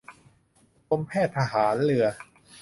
[0.89, 2.05] กรมแพทย์ทหารเรือ